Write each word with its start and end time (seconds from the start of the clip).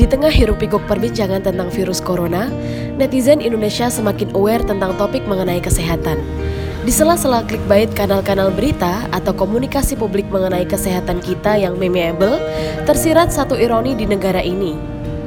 Di 0.00 0.08
tengah 0.08 0.32
hiruk-pikuk 0.32 0.88
perbincangan 0.88 1.44
tentang 1.44 1.68
virus 1.68 2.00
corona, 2.00 2.48
netizen 2.96 3.44
Indonesia 3.44 3.92
semakin 3.92 4.32
aware 4.32 4.64
tentang 4.64 4.96
topik 4.96 5.20
mengenai 5.28 5.60
kesehatan. 5.60 6.16
Di 6.80 6.88
sela-sela 6.88 7.44
clickbait 7.44 7.92
kanal-kanal 7.92 8.48
berita 8.48 9.04
atau 9.12 9.36
komunikasi 9.36 10.00
publik 10.00 10.24
mengenai 10.32 10.64
kesehatan 10.64 11.20
kita 11.20 11.60
yang 11.60 11.76
memeable, 11.76 12.40
tersirat 12.88 13.28
satu 13.28 13.60
ironi 13.60 13.92
di 13.92 14.08
negara 14.08 14.40
ini. 14.40 14.72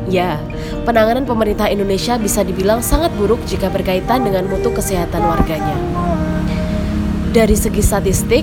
Ya, 0.10 0.42
penanganan 0.90 1.30
pemerintah 1.30 1.70
Indonesia 1.70 2.18
bisa 2.18 2.42
dibilang 2.42 2.82
sangat 2.82 3.14
buruk 3.14 3.46
jika 3.46 3.70
berkaitan 3.70 4.26
dengan 4.26 4.50
mutu 4.50 4.74
kesehatan 4.74 5.22
warganya. 5.22 5.78
Dari 7.30 7.54
segi 7.54 7.86
statistik, 7.86 8.42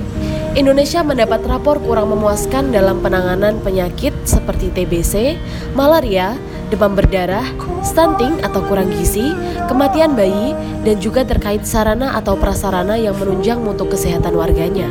Indonesia 0.58 1.06
mendapat 1.06 1.46
rapor 1.46 1.78
kurang 1.78 2.10
memuaskan 2.10 2.74
dalam 2.74 2.98
penanganan 2.98 3.62
penyakit 3.62 4.10
seperti 4.26 4.74
TBC, 4.74 5.38
malaria, 5.78 6.34
demam 6.74 6.98
berdarah, 6.98 7.46
stunting 7.86 8.42
atau 8.42 8.58
kurang 8.66 8.90
gizi, 8.90 9.30
kematian 9.70 10.18
bayi, 10.18 10.50
dan 10.82 10.98
juga 10.98 11.22
terkait 11.22 11.62
sarana 11.62 12.18
atau 12.18 12.34
prasarana 12.34 12.98
yang 12.98 13.14
menunjang 13.14 13.62
mutu 13.62 13.86
kesehatan 13.86 14.34
warganya. 14.34 14.90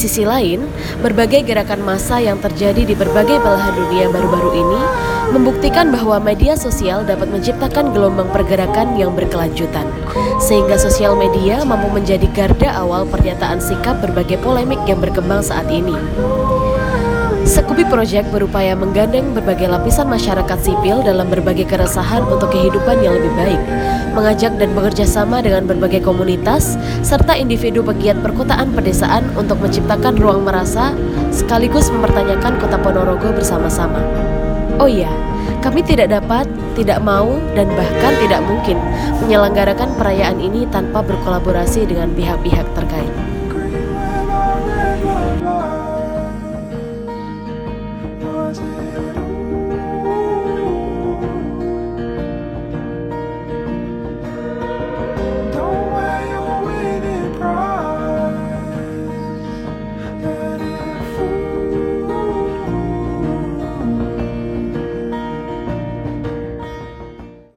Sisi 0.00 0.24
lain, 0.24 0.64
berbagai 1.04 1.44
gerakan 1.44 1.84
massa 1.84 2.16
yang 2.16 2.40
terjadi 2.40 2.88
di 2.88 2.96
berbagai 2.96 3.36
belahan 3.36 3.76
dunia 3.76 4.08
baru-baru 4.08 4.50
ini 4.56 4.80
membuktikan 5.28 5.92
bahwa 5.92 6.16
media 6.16 6.56
sosial 6.56 7.04
dapat 7.04 7.28
menciptakan 7.28 7.92
gelombang 7.92 8.32
pergerakan 8.32 8.96
yang 8.96 9.12
berkelanjutan, 9.12 9.84
sehingga 10.40 10.80
sosial 10.80 11.20
media 11.20 11.60
mampu 11.68 11.92
menjadi 11.92 12.24
garda 12.32 12.80
awal 12.80 13.04
pernyataan 13.12 13.60
sikap 13.60 14.00
berbagai 14.00 14.40
polemik 14.40 14.80
yang 14.88 15.04
berkembang 15.04 15.44
saat 15.44 15.68
ini. 15.68 15.92
Sekubi 17.48 17.88
Project 17.88 18.28
berupaya 18.28 18.76
menggandeng 18.76 19.32
berbagai 19.32 19.64
lapisan 19.64 20.12
masyarakat 20.12 20.58
sipil 20.60 21.00
dalam 21.00 21.32
berbagai 21.32 21.64
keresahan 21.64 22.20
untuk 22.28 22.52
kehidupan 22.52 23.00
yang 23.00 23.16
lebih 23.16 23.32
baik, 23.32 23.60
mengajak 24.12 24.52
dan 24.60 24.76
bekerja 24.76 25.08
sama 25.08 25.40
dengan 25.40 25.64
berbagai 25.64 26.04
komunitas, 26.04 26.76
serta 27.00 27.32
individu 27.32 27.80
pegiat 27.80 28.20
perkotaan 28.20 28.76
pedesaan 28.76 29.24
untuk 29.40 29.56
menciptakan 29.64 30.20
ruang 30.20 30.44
merasa, 30.44 30.92
sekaligus 31.32 31.88
mempertanyakan 31.88 32.60
kota 32.60 32.76
Ponorogo 32.76 33.32
bersama-sama. 33.32 34.04
Oh 34.76 34.88
iya, 34.88 35.08
kami 35.64 35.80
tidak 35.80 36.12
dapat, 36.12 36.44
tidak 36.76 37.00
mau, 37.00 37.40
dan 37.56 37.72
bahkan 37.72 38.12
tidak 38.20 38.44
mungkin 38.44 38.76
menyelenggarakan 39.24 39.96
perayaan 39.96 40.40
ini 40.40 40.68
tanpa 40.68 41.00
berkolaborasi 41.00 41.88
dengan 41.88 42.12
pihak-pihak 42.12 42.68
terkait. 42.76 43.39